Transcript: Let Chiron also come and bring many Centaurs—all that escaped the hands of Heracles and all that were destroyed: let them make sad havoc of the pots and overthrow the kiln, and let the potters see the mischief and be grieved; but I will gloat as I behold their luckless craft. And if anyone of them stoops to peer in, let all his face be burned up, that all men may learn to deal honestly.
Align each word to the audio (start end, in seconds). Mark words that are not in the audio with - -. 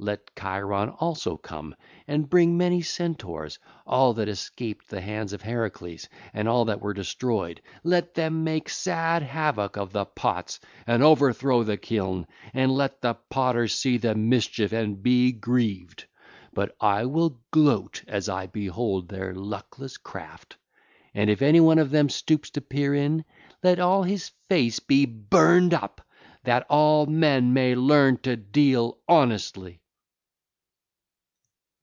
Let 0.00 0.30
Chiron 0.38 0.90
also 0.90 1.36
come 1.36 1.74
and 2.06 2.30
bring 2.30 2.56
many 2.56 2.82
Centaurs—all 2.82 4.14
that 4.14 4.28
escaped 4.28 4.88
the 4.88 5.00
hands 5.00 5.32
of 5.32 5.42
Heracles 5.42 6.08
and 6.32 6.48
all 6.48 6.64
that 6.66 6.80
were 6.80 6.94
destroyed: 6.94 7.60
let 7.82 8.14
them 8.14 8.44
make 8.44 8.68
sad 8.68 9.24
havoc 9.24 9.76
of 9.76 9.90
the 9.90 10.04
pots 10.04 10.60
and 10.86 11.02
overthrow 11.02 11.64
the 11.64 11.76
kiln, 11.78 12.28
and 12.54 12.70
let 12.70 13.00
the 13.00 13.14
potters 13.14 13.74
see 13.74 13.96
the 13.96 14.14
mischief 14.14 14.70
and 14.72 15.02
be 15.02 15.32
grieved; 15.32 16.04
but 16.52 16.76
I 16.80 17.04
will 17.06 17.40
gloat 17.50 18.04
as 18.06 18.28
I 18.28 18.46
behold 18.46 19.08
their 19.08 19.34
luckless 19.34 19.96
craft. 19.96 20.58
And 21.12 21.28
if 21.28 21.42
anyone 21.42 21.80
of 21.80 21.90
them 21.90 22.08
stoops 22.08 22.50
to 22.50 22.60
peer 22.60 22.94
in, 22.94 23.24
let 23.64 23.80
all 23.80 24.04
his 24.04 24.28
face 24.48 24.78
be 24.78 25.06
burned 25.06 25.74
up, 25.74 26.02
that 26.44 26.64
all 26.70 27.06
men 27.06 27.52
may 27.52 27.74
learn 27.74 28.18
to 28.18 28.36
deal 28.36 28.98
honestly. 29.08 29.80